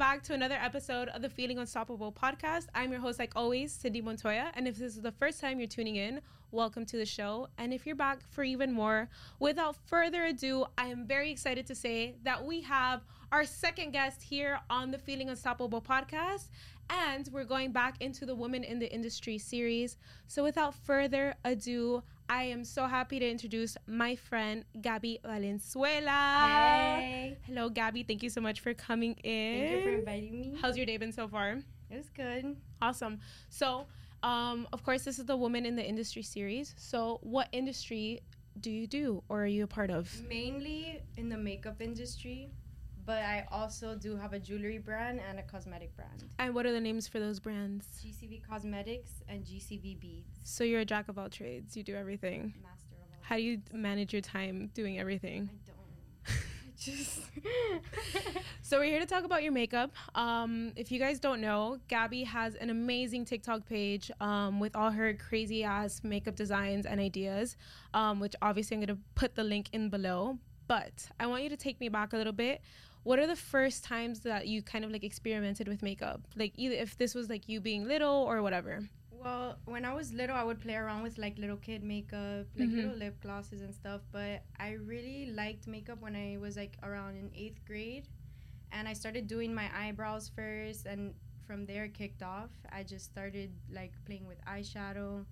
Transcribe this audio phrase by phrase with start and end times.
[0.00, 2.68] back to another episode of the Feeling Unstoppable podcast.
[2.74, 4.50] I'm your host, like always, Cindy Montoya.
[4.54, 6.22] And if this is the first time you're tuning in,
[6.52, 7.48] welcome to the show.
[7.58, 9.10] And if you're back for even more,
[9.40, 14.22] without further ado, I am very excited to say that we have our second guest
[14.22, 16.48] here on the Feeling Unstoppable podcast.
[16.88, 19.98] And we're going back into the Women in the Industry series.
[20.28, 26.46] So without further ado, I am so happy to introduce my friend Gaby Valenzuela.
[27.00, 27.36] Hey.
[27.42, 28.04] Hello, Gaby.
[28.04, 29.58] Thank you so much for coming in.
[29.58, 30.54] Thank you for inviting me.
[30.62, 31.58] How's your day been so far?
[31.90, 32.56] It was good.
[32.80, 33.18] Awesome.
[33.48, 33.88] So,
[34.22, 36.72] um, of course, this is the Women in the Industry series.
[36.78, 38.20] So, what industry
[38.60, 40.08] do you do or are you a part of?
[40.28, 42.48] Mainly in the makeup industry,
[43.04, 46.24] but I also do have a jewelry brand and a cosmetic brand.
[46.38, 47.86] And what are the names for those brands?
[48.04, 50.38] GCV Cosmetics and GCV Beads.
[50.42, 51.76] So, you're a jack of all trades.
[51.76, 52.54] You do everything.
[52.62, 53.18] Master of all.
[53.22, 55.50] How do you manage your time doing everything?
[55.52, 56.36] I don't.
[56.36, 57.20] I just.
[58.70, 59.90] So we're here to talk about your makeup.
[60.14, 64.92] Um, if you guys don't know, Gaby has an amazing TikTok page um, with all
[64.92, 67.56] her crazy ass makeup designs and ideas,
[67.94, 70.38] um, which obviously I'm gonna put the link in below.
[70.68, 72.60] But I want you to take me back a little bit.
[73.02, 76.20] What are the first times that you kind of like experimented with makeup?
[76.36, 78.88] Like either if this was like you being little or whatever.
[79.10, 82.68] Well, when I was little, I would play around with like little kid makeup, like
[82.68, 82.76] Mhm.
[82.76, 84.02] little lip glosses and stuff.
[84.12, 88.08] But I really liked makeup when I was like around in eighth grade,
[88.72, 91.14] and I started doing my eyebrows first, and
[91.46, 92.50] from there it kicked off.
[92.70, 95.24] I just started like playing with eyeshadow,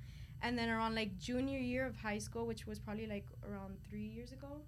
[0.43, 4.07] and then around like junior year of high school, which was probably like around three
[4.07, 4.63] years ago.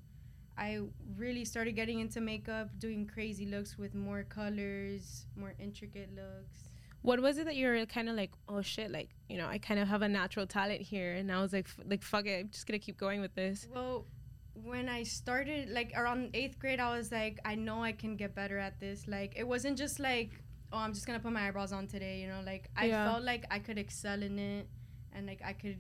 [0.61, 0.81] I
[1.17, 6.69] really started getting into makeup, doing crazy looks with more colors, more intricate looks.
[7.03, 9.57] What was it that you were kind of like, oh shit, like you know, I
[9.57, 12.41] kind of have a natural talent here, and I was like, f- like fuck it,
[12.41, 13.67] I'm just gonna keep going with this.
[13.75, 14.05] Well,
[14.53, 18.35] when I started, like around eighth grade, I was like, I know I can get
[18.35, 19.09] better at this.
[19.09, 20.43] Like, it wasn't just like,
[20.75, 22.21] oh, I'm just gonna put my eyebrows on today.
[22.21, 23.11] You know, like I Yeah.
[23.11, 24.69] felt like I could excel in it,
[25.15, 25.79] and like I could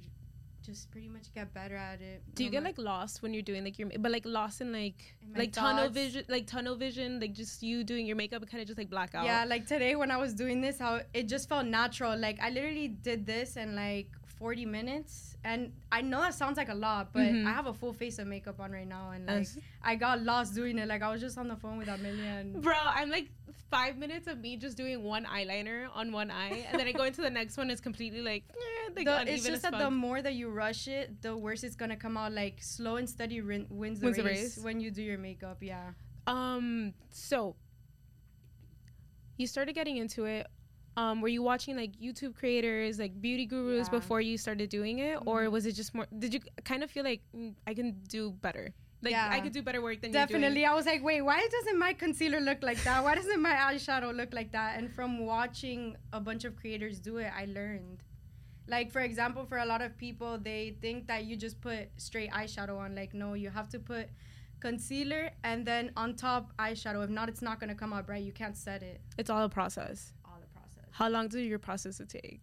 [0.62, 2.22] just pretty much get better at it.
[2.34, 5.14] Do you get like lost when you're doing like your but like lost in like
[5.22, 8.60] In like tunnel vision like tunnel vision like just you doing your makeup and kind
[8.60, 9.24] of just like black out.
[9.24, 12.16] Yeah, like today when I was doing this, how it just felt natural.
[12.18, 16.70] Like I literally did this in like 40 minutes, and I know that sounds like
[16.70, 17.46] a lot, but Mhm.
[17.46, 19.46] I have a full face of makeup on right now, and like
[19.82, 20.88] I got lost doing it.
[20.88, 23.28] Like I was just on the phone with Amelia, and Bro, I'm like
[23.70, 27.04] five minutes of me just doing one eyeliner on one eye, and then I go
[27.04, 27.70] into the next one.
[27.70, 31.22] It's completely like, eh, like the, it's just that the more that you rush it,
[31.22, 32.32] the worse it's gonna come out.
[32.32, 34.58] Like slow and steady rin- wins the Wins race, race.
[34.58, 35.58] when you do your makeup.
[35.60, 35.92] Yeah.
[36.26, 37.56] um, so
[39.38, 40.46] you started getting into it.
[40.96, 43.98] Um, were you watching like YouTube creators, like beauty gurus, Yeah.
[43.98, 45.52] before you started doing it, or Mhm.
[45.52, 46.06] was it just more?
[46.18, 48.74] Did you kind of feel like mm, I can do better?
[49.02, 49.28] Like Yeah.
[49.30, 50.26] I could do better work than you're?
[50.26, 50.64] Definitely.
[50.66, 53.02] I was like, wait, why doesn't my concealer look like that?
[53.02, 54.78] Why doesn't my eyeshadow look like that?
[54.78, 58.02] And from watching a bunch of creators do it, I learned.
[58.66, 62.30] Like, for example, for a lot of people, they think that you just put straight
[62.30, 62.94] eyeshadow on.
[62.94, 64.08] Like, no, you have to put
[64.60, 67.02] concealer and then on top eyeshadow.
[67.02, 68.22] If not, it's not going to come out bright.
[68.22, 69.00] You can't set it.
[69.18, 70.12] It's all a process.
[70.24, 70.84] All the process.
[70.92, 72.42] How long does your process take?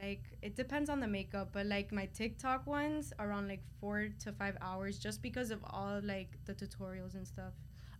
[0.00, 4.32] Like it depends on the makeup, but like my TikTok ones around like 4 to
[4.32, 7.52] 5 hours just because of all like the tutorials and stuff.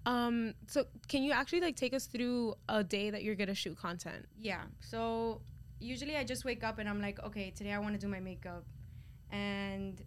[0.07, 3.77] Um, so can you actually like take us through a day that you're gonna shoot
[3.77, 4.27] content?
[4.41, 4.63] Yeah.
[4.81, 5.43] So
[5.79, 8.21] usually I just wake up and I'm like, okay, today I want to do my
[8.21, 8.65] makeup,
[9.31, 10.01] and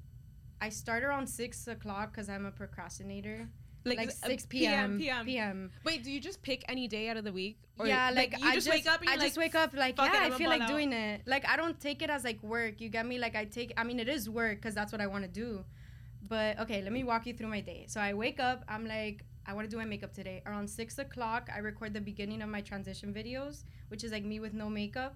[0.62, 3.50] I start around six o'clock because I'm a procrastinator.
[3.86, 4.98] Like, uh, six p.m.
[4.98, 5.26] PM.
[5.26, 5.72] p.m.
[5.84, 7.58] Wait, do you just pick any day out of the week?
[7.84, 10.08] yeah, like, you I just, wake up and I you're just wake up like "Fuck
[10.08, 11.22] it, yeah, I feel like out." doing it.
[11.26, 12.80] Like I don't take it as like work.
[12.80, 13.20] You get me?
[13.20, 13.74] Like I take.
[13.78, 15.66] I mean, it is work because that's what I want to do.
[16.28, 17.86] But okay, let me walk you through my day.
[17.88, 18.64] So I wake up.
[18.70, 20.42] I'm like, I want to do my makeup today.
[20.46, 24.40] Around six o'clock, I record the beginning of my transition videos, which is like me
[24.40, 25.16] with no makeup.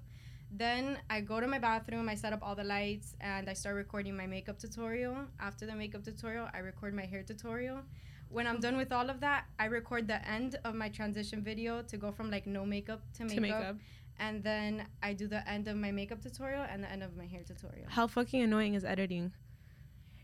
[0.52, 2.10] Then I go to my bathroom.
[2.10, 5.16] I set up all the lights and I start recording my makeup tutorial.
[5.40, 7.82] After the makeup tutorial, I record my hair tutorial.
[8.30, 11.82] When I'm done with all of that, I record the end of my transition video
[11.84, 13.36] to go from like no makeup to makeup.
[13.36, 13.76] to makeup.
[14.20, 17.26] And then I do the end of my makeup tutorial and the end of my
[17.26, 17.86] hair tutorial.
[17.88, 19.32] How fucking annoying is editing?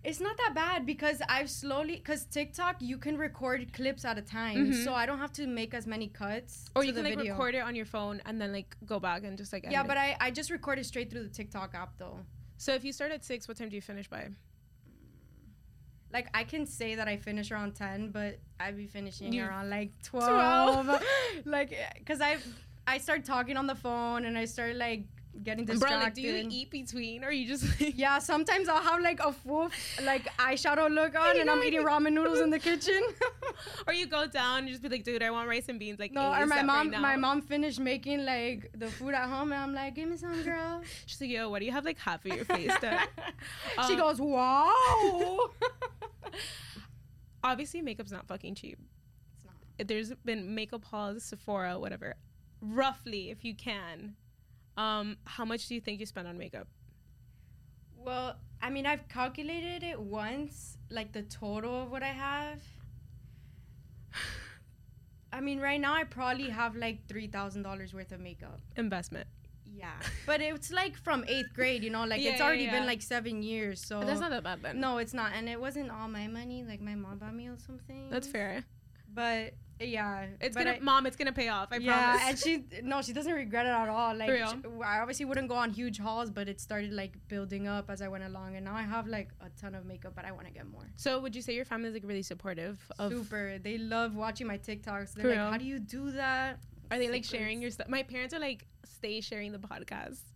[0.04, 4.22] It's not that bad because I've slowly, because TikTok, you can record clips at a
[4.22, 4.72] time.
[4.74, 4.84] Mhm.
[4.84, 6.70] So I don't have to make as many cuts.
[6.76, 7.34] Or to you can like video.
[7.34, 9.84] record it on your phone and then like go back and just like edit Yeah,
[9.84, 9.88] it.
[9.88, 12.20] but I, I just record it straight through the TikTok app though.
[12.58, 14.28] so if you start at six, what time do you finish by?
[16.14, 19.70] Like I can say that I finish around 10, but I'd be finishing You- around
[19.70, 20.86] like 12.
[20.86, 21.04] 12.
[21.46, 22.38] like, because I
[22.86, 25.06] I start talking on the phone and I start like
[25.42, 26.04] getting Bro, distracted.
[26.04, 29.32] like, do you eat between or you just like, Yeah, sometimes I'll have like a
[29.34, 29.72] full
[30.04, 33.02] like eyeshadow look on and I'm eating ramen noodles in the kitchen.
[33.88, 35.98] or you go down and just be like, dude, I want rice and beans.
[35.98, 39.52] Like, no, or my mom, right my mom finished making like the food at home,
[39.54, 40.84] and I'm like, give me some, girl.
[41.08, 43.00] She's like, yo, what do you have like half of your face done?
[43.88, 45.50] she Um, goes, wow.
[47.44, 48.78] Obviously, makeup's not fucking cheap.
[49.36, 49.88] it's not.
[49.88, 52.16] There's been makeup hauls, Sephora, whatever.
[52.62, 54.16] Roughly, if you can,
[54.78, 56.68] um, how much do you think you spend on makeup?
[57.98, 62.62] Well, I mean, I've calculated it once, like the total of what I have.
[65.34, 68.60] I mean, right now I probably have like three thousand dollars worth of makeup.
[68.78, 69.28] Investment.
[69.76, 69.92] Yeah,
[70.26, 72.72] but it's like from eighth grade, you know, like Yeah, it's already yeah.
[72.78, 73.84] been like seven years.
[73.86, 74.80] So That's not that bad then.
[74.80, 76.64] no, it's not, and it wasn't all my money.
[76.64, 78.10] Like my mom bought me or something.
[78.10, 78.64] That's fair.
[79.14, 81.06] But yeah, It's but gonna, I- mom.
[81.06, 81.68] It's gonna pay off.
[81.72, 81.86] I promise.
[81.86, 82.30] yeah, promise.
[82.30, 84.16] and she no, she doesn't regret it at all.
[84.16, 84.48] Like real?
[84.48, 88.02] sh- I obviously wouldn't go on huge hauls, but it started like building up as
[88.02, 90.48] I went along, and now I have like a ton of makeup, but I want
[90.48, 90.88] to get more.
[90.96, 93.12] so, would you say your family is like really supportive of?
[93.12, 95.14] Super, they love watching my TikToks.
[95.14, 95.52] They're For like, real?
[95.52, 96.60] "How do you do that?"
[96.94, 97.30] Are they like Secrets.
[97.30, 97.88] sharing your stuff?
[97.90, 100.22] My parents are like, stay sharing the podcast.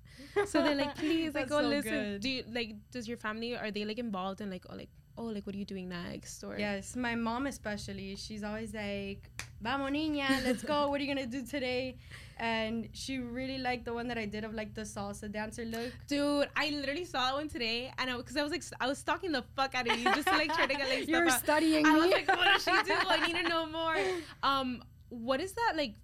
[0.52, 1.92] So they're like, please, like, go so listen.
[1.92, 2.22] good.
[2.22, 2.70] Do you like?
[2.92, 5.60] Does your family are they like involved in like, oh, like, oh, like, what are
[5.60, 6.44] you doing next?
[6.44, 8.16] Or Yes, my mom especially.
[8.16, 9.22] She's always like,
[9.62, 10.90] "Vamos, niña, let's go.
[10.90, 11.98] What are you gonna do today?"
[12.40, 15.92] And she really liked the one that I did of like the salsa dancer look.
[16.08, 18.98] Dude, I literally saw that one today, and I because I was like, I was
[19.06, 21.32] stalking the fuck out of you just to like try to get like You're were
[21.32, 21.40] out.
[21.48, 22.00] studying I me.
[22.02, 22.94] was like, what does she do?
[23.16, 23.96] I need to know more.
[24.44, 25.96] Um, what is that like?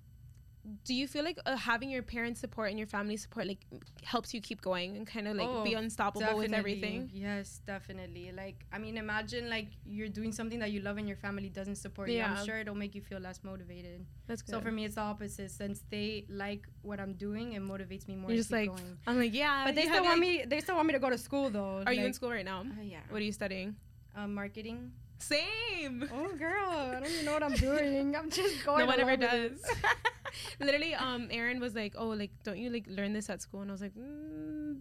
[0.85, 3.59] Do you feel like uh, having your parents' support and your family support like
[4.03, 7.09] helps you keep going and kind of like be Oh, unstoppable with everything?
[7.13, 8.31] Yes, definitely.
[8.31, 11.75] Like, I mean, imagine like you're doing something that you love and your family doesn't
[11.75, 12.17] support you.
[12.17, 12.33] Yeah.
[12.33, 14.05] I'm sure it'll make you feel less motivated.
[14.27, 14.51] That's good.
[14.51, 15.51] So for me, it's the opposite.
[15.51, 18.29] Since they like what I'm doing, it motivates me more.
[18.29, 18.97] You're to just keep like, going.
[19.05, 19.65] I'm like, yeah.
[19.65, 20.45] but they still want like- me.
[20.47, 21.83] They still want me to go to school though.
[21.85, 22.61] Are you in school right now?
[22.61, 22.99] Uh, yeah.
[23.09, 23.75] What are you studying?
[24.15, 24.91] Uh, marketing.
[25.19, 26.09] Same.
[26.13, 28.15] Oh, girl, I don't even know what I'm doing.
[28.17, 28.79] I'm just going.
[28.79, 29.51] no one ever does.
[30.59, 30.59] it.
[30.65, 33.69] Literally, um, Aaron was like, "Oh, like, don't you like learn this at school?" And
[33.69, 34.79] I was like, mm.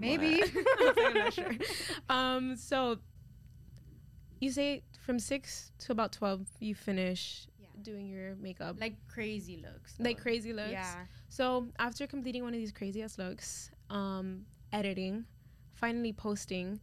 [0.00, 0.42] Maybe.
[0.42, 1.52] I like, I'm not sure.
[2.08, 2.98] Um, so
[4.40, 7.68] you say from six to about twelve, you finish Yeah.
[7.82, 9.94] doing your makeup, like crazy looks.
[9.98, 10.72] like crazy looks.
[10.72, 11.06] Yeah.
[11.28, 15.24] So after completing one of these crazy ass looks, um, editing,
[15.74, 16.80] finally posting,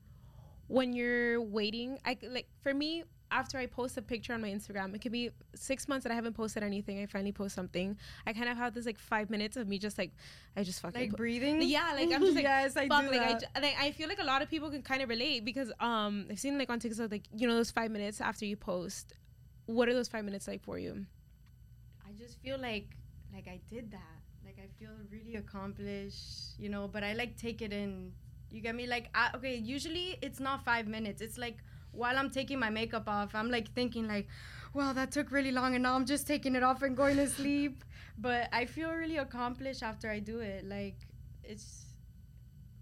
[0.67, 4.93] when you're waiting, I like for me after I post a picture on my Instagram,
[4.95, 7.01] it could be six months that I haven't posted anything.
[7.01, 7.97] I finally post something.
[8.27, 10.11] I kind of have this like five minutes of me just like
[10.55, 11.61] I just fucking Like po- breathing.
[11.63, 13.61] yeah, like I'm just like yes, I fuck do like I, that.
[13.61, 16.39] like I feel like a lot of people can kind of relate because um I've
[16.39, 19.15] seen like on TikTok like you know those five minutes after you post.
[19.65, 21.05] What are those five minutes like for you?
[22.07, 22.87] I just feel like
[23.33, 24.19] like I did that.
[24.45, 26.87] Like I feel really accomplished, you know.
[26.87, 28.11] But I like take it in.
[28.51, 28.85] You get me?
[28.85, 31.21] Like I, okay, usually it's not five minutes.
[31.21, 31.57] It's like
[31.93, 34.27] while I'm taking my makeup off, I'm like thinking like,
[34.73, 37.27] well, that took really long, and now I'm just taking it off and going to
[37.29, 37.83] sleep.
[38.17, 40.65] But I feel really accomplished after I do it.
[40.65, 40.95] Like
[41.43, 41.85] it's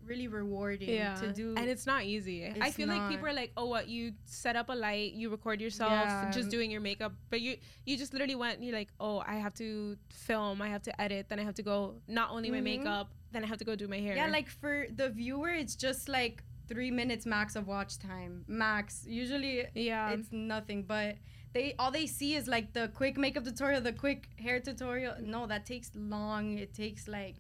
[0.04, 0.88] really rewarding
[1.20, 1.54] to do.
[1.58, 2.46] and it's not easy.
[2.46, 5.30] I It's feel like people are like, oh, what you set up a light, you
[5.30, 6.32] record yourself, Yeah.
[6.32, 8.56] just doing your makeup, but you you just literally went.
[8.58, 11.56] and You're like, oh, I have to film, I have to edit, then I have
[11.56, 12.64] to go not only my Mhm.
[12.64, 14.16] makeup, then I have to go do my hair.
[14.16, 18.46] Yeah, like for the viewer, it's just like three minutes max of watch time.
[18.48, 19.06] Max.
[19.08, 21.16] Usually yeah, it's nothing, but
[21.54, 25.16] they all they see is like the quick makeup tutorial, the quick hair tutorial.
[25.22, 26.58] No, that takes long.
[26.58, 27.36] It takes like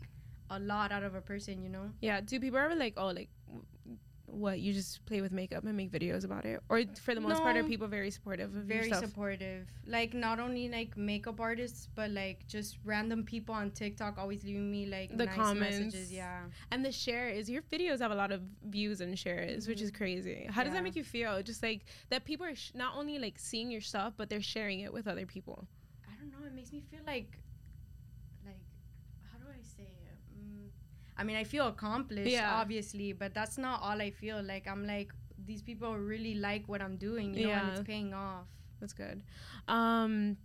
[0.50, 1.92] a lot out of a person, you know?
[2.02, 2.20] yeah.
[2.20, 3.30] Do people ever like, oh, like.
[4.32, 7.42] What you just play with makeup and make videos about it, or for the most
[7.42, 9.10] part, are people very supportive of Very your stuff?
[9.10, 9.68] supportive.
[9.86, 14.72] Like not only like makeup artists, but like just random people on TikTok always leaving
[14.72, 15.78] me like The nice comments.
[15.78, 16.12] messages.
[16.14, 16.44] Yeah.
[16.72, 19.92] And the share is your videos have a lot of views and shares, which is
[19.92, 19.98] mm-hmm.
[19.98, 20.48] crazy.
[20.50, 21.44] How does that make you feel?
[21.44, 24.80] Just like that people are sh- not only like seeing your stuff, but they're sharing
[24.80, 25.68] it with other people.
[26.10, 26.48] I don't know.
[26.48, 27.38] It makes me feel like,
[28.46, 30.18] how do I say it?
[30.38, 30.70] Mm,
[31.22, 32.56] I mean, I feel accomplished, Yeah.
[32.62, 34.42] obviously, but that's not all I feel.
[34.42, 35.13] Like, I'm like,
[35.50, 37.74] these people really like what I'm doing, you know, and Yeah.
[37.75, 38.48] it's paying off.
[38.80, 39.22] That's good.
[39.68, 40.38] Um,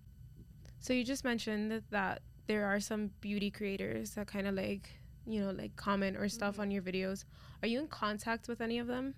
[0.81, 4.85] so you just mentioned that, that there are some beauty creators that kind of like
[5.27, 6.61] you know like comment or stuff Mhm.
[6.65, 7.25] on your videos.
[7.63, 9.15] Are you in contact with any of them?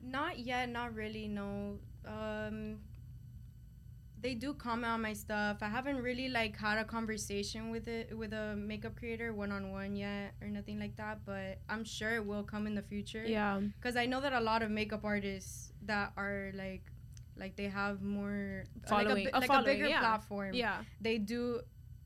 [0.00, 1.28] Not yet, not really.
[1.28, 1.78] No.
[2.06, 2.80] Um,
[4.22, 5.58] they do comment on my stuff.
[5.62, 9.72] I haven't really like had a conversation with it with a makeup creator one on
[9.72, 11.24] one yet or nothing like that.
[11.26, 13.24] But I'm sure it will come in the future.
[13.26, 13.60] Yeah.
[13.78, 16.82] because I know that a lot of makeup artists that are like
[17.36, 20.00] like they have more Following- like, a a, like following, a bigger yeah.
[20.00, 20.78] platform Yeah.
[21.00, 21.60] they do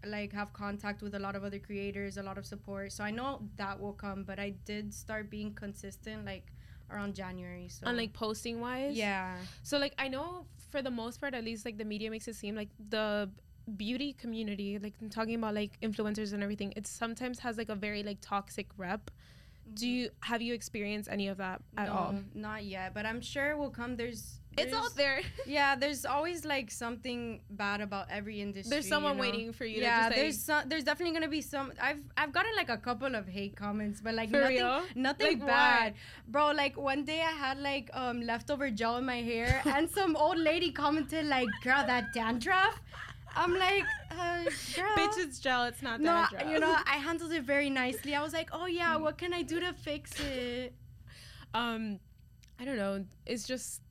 [0.07, 3.11] like have contact with a lot of other creators a lot of support so i
[3.11, 6.53] know that will come but i did start being consistent like
[6.93, 8.95] around january so On like posting wise.
[8.97, 12.29] yeah So like I know for the most part, at least like the media makes
[12.29, 13.31] it seem like the
[13.77, 17.75] beauty community, like I'm talking about like influencers and everything, it sometimes has like a
[17.75, 19.11] very like toxic rep.
[19.75, 19.95] Do mm-hmm.
[19.95, 22.15] you have you experienced any of that at no, all?
[22.35, 23.97] Not yet, but I'm sure it will come.
[23.97, 25.21] There's, It's there's- out there.
[25.47, 28.71] Yeah, there's always like something bad about every industry.
[28.71, 29.31] There's someone you know?
[29.31, 31.73] waiting for you Yeah, to just like, there's some, there's definitely gonna be some.
[31.81, 34.83] I've I've gotten like a couple of hate comments, but like nothing real?
[34.95, 35.95] nothing Like bad,
[36.27, 36.51] bro.
[36.51, 40.39] Like one day I had like um leftover gel in my hair, and some old
[40.39, 42.81] lady commented like, "Girl, that dandruff."
[43.39, 44.45] I'm like, uh,
[44.75, 44.97] girl.
[44.97, 45.65] bitch, it's gel.
[45.65, 46.51] It's not no, dandruff.
[46.53, 48.15] you know, I handled it very nicely.
[48.15, 50.75] I was like, "Oh yeah, what can I do to fix it?"
[51.55, 52.01] um,
[52.59, 53.05] I don't know.
[53.27, 53.83] It's just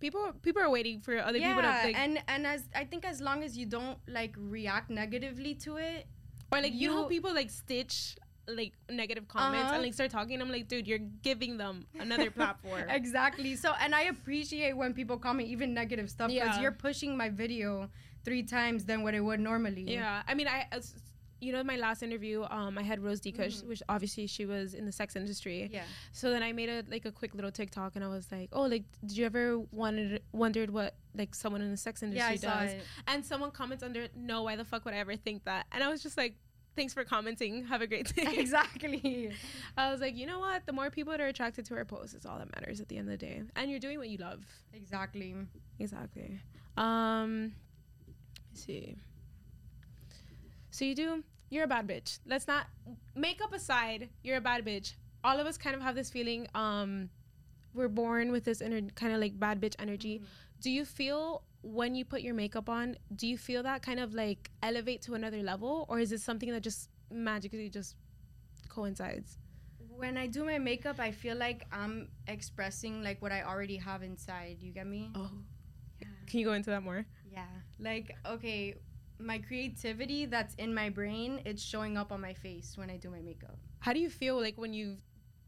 [0.00, 0.32] people.
[0.42, 3.20] People are waiting for other yeah, people to like, and and as I think as
[3.20, 6.06] long as you don't like react negatively to it,
[6.52, 8.16] or like you know people like stitch
[8.48, 9.74] like negative comments Uh-huh.
[9.74, 10.40] and like start talking.
[10.40, 12.84] I'm like, dude, you're giving them another platform.
[12.88, 13.56] exactly.
[13.56, 16.60] So, and I appreciate when people comment even negative stuff because Yeah.
[16.62, 17.90] you're pushing my video
[18.24, 19.82] three times than what it would normally.
[19.82, 20.94] Yeah, I mean, I, as-
[21.40, 23.66] you know, my last interview, um, I had Rose Dekush, Mhm.
[23.68, 25.68] which obviously she was in the sex industry.
[25.72, 25.84] Yeah.
[26.12, 28.62] So then I made a like a quick little TikTok, and I was like, oh,
[28.62, 32.60] like, did you ever wanted wondered what like someone in the sex Yeah, industry saw
[32.60, 32.72] does?
[32.72, 32.82] it.
[33.06, 35.66] And someone comments under, no, why the fuck would I ever think that?
[35.72, 36.36] And I was just like,
[36.74, 37.64] thanks for commenting.
[37.66, 38.34] Have a great day.
[38.36, 39.32] exactly.
[39.78, 40.66] I was like, you know what?
[40.66, 42.98] The more people that are attracted to our posts is all that matters at the
[42.98, 43.42] end of the day.
[43.56, 44.44] And you're doing what you love.
[44.74, 45.34] Exactly.
[45.78, 46.38] Exactly.
[46.76, 47.52] Um,
[48.50, 48.96] let's see.
[50.76, 51.24] So you do.
[51.48, 52.18] You're a bad bitch.
[52.26, 52.66] Let's not
[53.14, 54.10] makeup aside.
[54.22, 54.92] You're a bad bitch.
[55.24, 56.46] All of us kind of have this feeling.
[56.54, 57.08] Um,
[57.72, 60.20] we're born with this inner kind of like bad bitch energy.
[60.60, 62.98] Do you feel when you put your makeup on?
[63.14, 66.50] Do you feel that kind of like elevate to another level, or is it something
[66.50, 67.96] that just magically just
[68.68, 69.38] coincides?
[69.96, 74.02] When I do my makeup, I feel like I'm expressing like what I already have
[74.02, 74.58] inside.
[74.60, 75.10] You get me?
[75.14, 75.30] Oh,
[76.02, 76.08] Yeah.
[76.26, 77.06] can you go into that more?
[77.32, 77.46] Yeah.
[77.78, 78.74] Like, okay,
[79.18, 83.10] my creativity that's in my brain, it's showing up on my face when I do
[83.10, 83.56] my makeup.
[83.80, 84.96] How do you feel like when you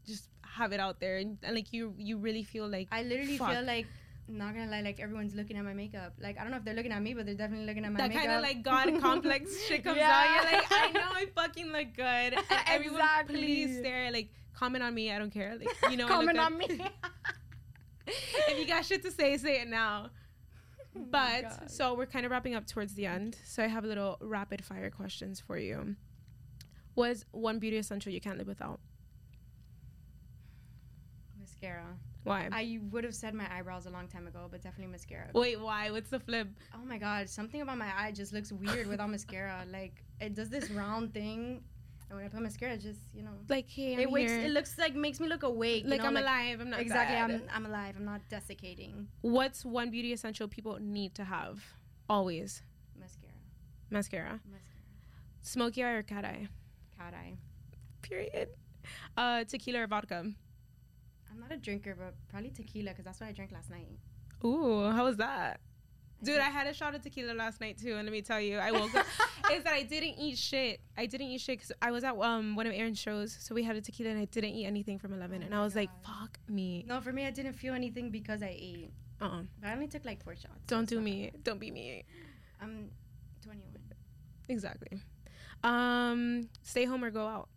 [0.07, 3.37] just have it out there and, and like you you really feel like I literally
[3.37, 3.51] Fuck.
[3.51, 3.85] feel like,
[4.27, 6.13] not gonna lie, like everyone's looking at my makeup.
[6.19, 7.99] Like, I don't know if they're looking at me, but they're definitely looking at my
[7.99, 8.25] that makeup.
[8.25, 10.11] kind of like God complex shit comes Yeah.
[10.11, 10.43] out.
[10.51, 12.33] You're like, I know I fucking look good.
[12.49, 13.35] And everyone, Exactly.
[13.37, 14.11] please stare.
[14.11, 15.11] Like, comment on me.
[15.11, 15.57] I don't care.
[15.57, 16.67] Like, you know, Comment on me.
[18.07, 20.09] if you got shit to say, say it now.
[20.99, 21.71] Oh But God.
[21.71, 23.37] so we're kind of wrapping up towards the end.
[23.45, 25.95] So I have a little rapid fire questions for you.
[26.95, 28.79] Was one beauty essential you can't live without?
[31.39, 31.85] mascara.
[32.23, 32.49] Why?
[32.51, 35.29] I would have said my eyebrows a long time ago, but definitely mascara.
[35.33, 35.89] Wait, why?
[35.89, 36.49] What's the flip?
[36.75, 39.63] Oh my god, something about my eye just looks weird without mascara.
[39.71, 41.63] Like it does this round thing,
[42.09, 44.31] and when I put mascara, it just you know, Like, hey, I'm it wakes.
[44.31, 44.41] here.
[44.41, 45.83] It looks like makes me look awake.
[45.83, 46.59] you like know, I'm alive.
[46.61, 47.15] I'm not exactly.
[47.15, 47.41] dead.
[47.51, 47.95] I'm I'm alive.
[47.97, 49.07] I'm not desiccating.
[49.21, 51.63] What's one beauty essential people need to have
[52.09, 52.63] always?
[52.99, 53.33] Mascara.
[53.91, 54.39] Mascara.
[54.51, 54.65] Mascara.
[55.41, 56.47] Smoky eye or cat eye?
[56.97, 57.35] Cat eye.
[58.01, 58.49] Period.
[59.15, 60.19] Uh, tequila or vodka?
[61.31, 63.87] I'm not a drinker, but probably tequila because that's what I drank last night.
[64.43, 65.59] Ooh, how was that?
[66.21, 68.57] Dude, I had a shot of tequila last night too, and let me tell you,
[68.57, 69.05] I woke up.
[69.51, 70.81] is that I didn't eat shit.
[70.97, 73.63] I didn't eat shit because I was at um one of Aaron's shows, so we
[73.63, 75.89] had a tequila, and I didn't eat anything from eleven, Oh and I was like,
[76.03, 78.91] "Fuck me." No, for me, I didn't feel anything because I ate.
[79.21, 79.25] Uh.
[79.25, 80.59] uh But I only took like four shots.
[80.67, 81.31] Don't do me.
[81.43, 82.03] Don't be me.
[82.61, 82.89] I'm
[83.43, 83.79] 21.
[84.49, 84.99] Exactly.
[85.63, 87.49] Um, stay home or go out.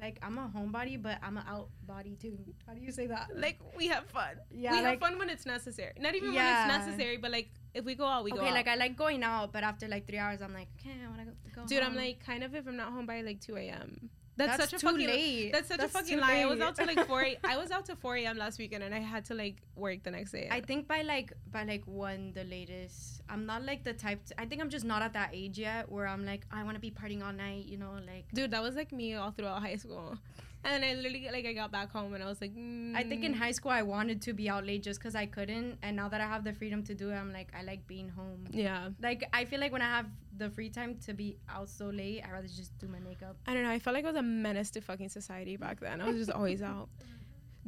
[0.00, 2.38] Like I'm a homebody, but I'm an out body too.
[2.66, 3.28] How do you say that?
[3.36, 4.36] Like we have fun.
[4.50, 5.92] Yeah, we have fun when it's necessary.
[6.00, 6.44] Not even Yeah.
[6.66, 8.96] when it's necessary, but like if we go out, we go okay, like I like
[8.96, 11.32] going out, but after like three hours, I'm like, okay, I wanna go.
[11.54, 14.10] go Dude, I'm like kind of if I'm not home by like 2 a.m.
[14.40, 15.52] That's, that's such a fucking late.
[15.52, 16.40] That's such a fucking lie.
[16.40, 18.38] I was out to like 4 I was out to 4 a.m.
[18.38, 20.48] last weekend and I had to like work the next day.
[20.50, 23.22] I think by like by like one the latest.
[23.28, 24.24] I'm not like the type.
[24.26, 26.76] To, I think I'm just not at that age yet where I'm like I want
[26.76, 27.66] to be partying all night.
[27.66, 30.18] You know, like Dude, that was like me all throughout high school.
[30.62, 33.32] And I literally like I got back home and I was like, I think in
[33.32, 33.38] mm.
[33.38, 36.20] high school I wanted to be out late just because I couldn't, and now that
[36.20, 38.46] I have the freedom to do it, I'm like I like being home.
[38.50, 38.90] Yeah.
[39.02, 42.22] Like I feel like when I have the free time to be out so late,
[42.26, 43.36] I rather just do my makeup.
[43.46, 43.70] I don't know.
[43.70, 46.00] I felt like I was a menace to fucking society back then.
[46.00, 46.90] I was just always out.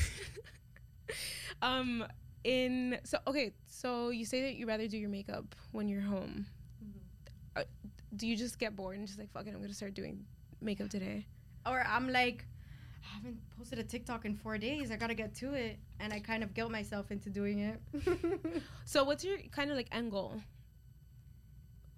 [1.63, 2.05] um,
[2.45, 6.47] in so okay, so you say that you rather do your makeup when you're home.
[7.57, 7.65] Uh,
[8.15, 10.25] do you just get bored and just like fuck it, I'm gonna start doing
[10.61, 11.27] makeup today?
[11.67, 12.47] Or I'm like,
[13.03, 14.91] I haven't posted a TikTok in four days.
[14.91, 17.81] I gotta get to it, and I kind of guilt myself into doing it.
[18.85, 20.41] So what's your kind of like end goal?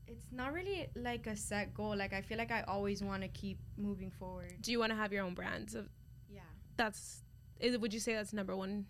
[0.06, 1.96] it's not really like a set goal.
[1.96, 4.52] Like I feel like I always want to keep moving forward.
[4.60, 5.74] Do you want to have your own brands?
[5.74, 5.88] Of
[6.30, 6.42] Yeah.
[6.76, 7.22] that's
[7.58, 8.84] is would you say that's number one?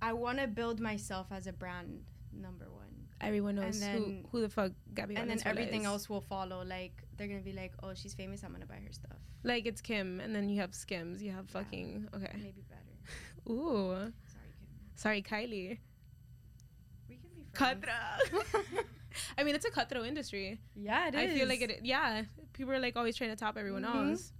[0.00, 2.81] I want to build myself as a brand number one.
[3.22, 5.86] Everyone knows And who, who the fuck Gaby and then everything is.
[5.86, 6.64] else will follow.
[6.64, 8.42] Like they're gonna be like, "Oh, she's famous.
[8.42, 11.22] I'm gonna buy her stuff." Like it's Kim, and then you have Skims.
[11.22, 11.52] You have Yeah.
[11.62, 12.30] fucking okay.
[12.34, 12.82] Maybe better.
[13.52, 14.68] Ooh, Sorry, Kim.
[14.96, 15.78] sorry, Kylie.
[17.08, 17.84] We can be friends.
[19.38, 20.58] I mean, it's a cutthroat industry.
[20.74, 21.20] yeah, it is.
[21.20, 21.80] I feel like it.
[21.84, 22.22] Yeah,
[22.54, 24.10] people are like always trying to top everyone Mhm.
[24.10, 24.32] else.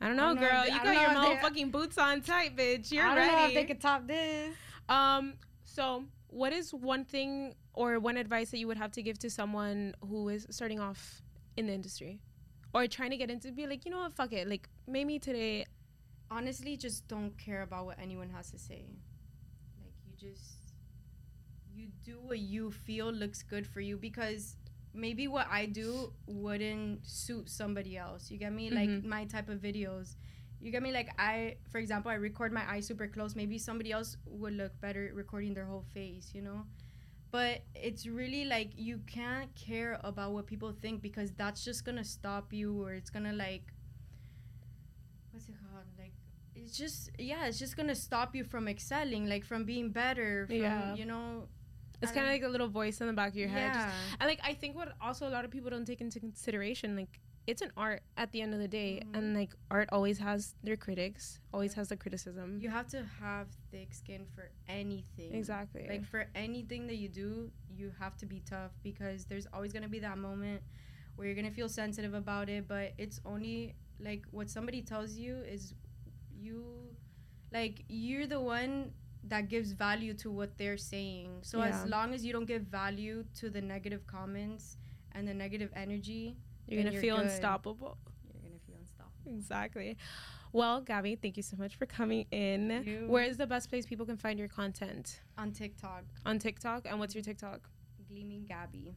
[0.00, 0.62] I don't I know, don't girl.
[0.64, 2.90] they- you got your know motherfucking boots on tight, bitch.
[2.90, 4.56] You're I don't know if they could top this.
[4.88, 9.18] Um, so what is one thing or one advice that you would have to give
[9.18, 11.20] to someone who is starting off
[11.58, 12.20] in the industry
[12.74, 14.48] or trying to get into be like, you know what, fuck it.
[14.48, 15.66] Like maybe today
[16.30, 18.86] Honestly, just don't care about what anyone has to say.
[19.78, 20.72] Like you just
[21.74, 24.56] you do what you feel looks good for you because
[24.94, 28.30] maybe what I do wouldn't suit somebody else.
[28.30, 28.70] You get me?
[28.70, 29.04] Like Mhm.
[29.04, 30.16] my type of videos.
[30.62, 30.92] You get me?
[30.92, 33.34] Like I, for example, I record my eyes super close.
[33.34, 36.30] Maybe somebody else would look better recording their whole face.
[36.32, 36.60] You know.
[37.32, 42.04] But it's really like you can't care about what people think because that's just gonna
[42.04, 43.72] stop you or it's gonna like
[45.32, 45.86] what's it called?
[45.98, 46.12] Like
[46.54, 50.46] it's just yeah, it's just gonna stop you from excelling, like from being better.
[50.46, 50.94] From, Yeah.
[50.94, 51.48] You know.
[52.02, 53.72] it's kind of like a little voice in the back of your head.
[53.72, 54.16] Just- Yeah.
[54.20, 57.18] and like I think what also a lot of people don't take into consideration, like
[57.46, 59.16] it's an art at the end of the day, Mhm.
[59.16, 62.58] and like art always has their critics, always has the criticism.
[62.60, 65.34] you have to have thick skin for anything.
[65.34, 65.86] exactly.
[65.88, 69.88] Like for anything that you do, you have to be tough because there's always gonna
[69.88, 70.62] be that moment
[71.16, 72.68] where you're gonna feel sensitive about it.
[72.68, 75.74] But it's only like what somebody tells you is
[76.30, 76.64] you,
[77.52, 78.92] like you're the one
[79.24, 81.40] that gives value to what they're saying.
[81.42, 81.66] So Yeah.
[81.70, 84.76] as long as you don't give value to the negative comments
[85.12, 87.26] and the negative energy, you're gonna you're feel good.
[87.26, 87.98] unstoppable.
[88.32, 89.32] you're gonna feel unstoppable.
[89.36, 89.96] Exactly.
[90.52, 92.82] Well, Gaby, thank you so much for coming in.
[92.84, 93.06] you.
[93.08, 95.20] Where is the best place people can find your content?
[95.38, 96.86] On TikTok, On TikTok.
[96.86, 97.68] And what's your TikTok?
[98.08, 98.94] Gleaming Gaby.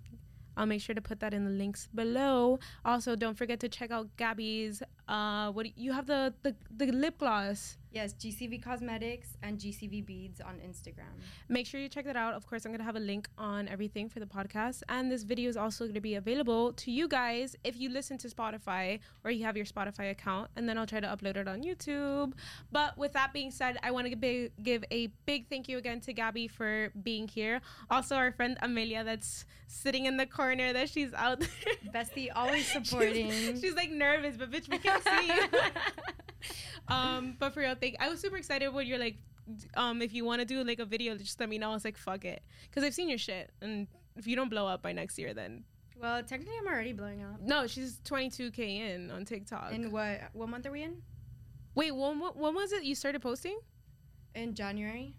[0.57, 2.59] I'll make sure to put that in the links below.
[2.85, 4.81] Also, don't forget to check out Gaby's.
[5.07, 7.77] Uh, what you have the the, the lip gloss?
[7.95, 11.15] Yes, GCV Cosmetics and GCV Beads on Instagram.
[11.47, 12.33] Make sure you check that out.
[12.33, 15.49] Of course, I'm gonna have a link on everything for the podcast, and this video
[15.49, 19.45] is also gonna be available to you guys if you listen to Spotify or you
[19.45, 22.33] have your Spotify account, and then I'll try to upload it on YouTube.
[22.69, 26.01] But with that being said, I want to give, give a big thank you again
[26.01, 27.61] to Gaby for being here.
[27.89, 31.49] Also, our friend Amelia that's sitting in the corner that she's out there.
[31.93, 33.31] Bestie always She's- supporting.
[33.61, 35.59] She's, like nervous, but bitch, we can see you.
[36.93, 38.01] um, but for real, thank.
[38.01, 39.17] I was super excited when you're like,
[39.75, 41.69] um, if you want to do like a video, just let me know.
[41.71, 44.67] I was like, fuck it, because I've seen your shit, and if you don't blow
[44.67, 45.63] up by next year, then
[45.97, 47.41] well, technically, I'm already blowing up.
[47.41, 47.67] no.
[47.67, 49.71] She's 22k in on TikTok.
[49.71, 51.01] In what what month are we in?
[51.73, 53.59] Wait, when, when was it you started posting?
[54.33, 55.15] In January,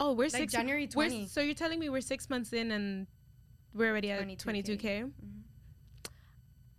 [0.00, 0.52] Oh, we're like six.
[0.52, 1.26] January we're, 20.
[1.26, 3.06] so you're telling me we're six months in and
[3.74, 4.44] we're already at 22K.
[4.44, 5.02] 22k.
[5.02, 5.10] Mhm.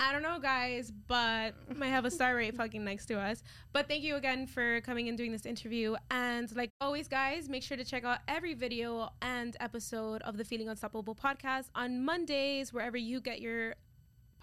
[0.02, 3.44] I don't know, guys, but might have a star rate fucking next to us.
[3.74, 5.96] But thank you again for coming and doing this interview.
[6.10, 10.46] And like always, guys, make sure to check out every video and episode of the
[10.46, 13.76] Feeling Unstoppable podcast on Mondays, wherever you get your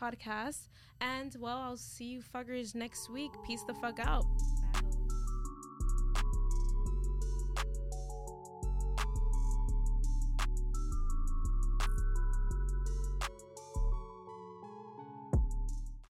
[0.00, 0.68] podcasts.
[1.00, 3.30] And well, I'll see you fuckers next week.
[3.46, 4.26] Peace the fuck out.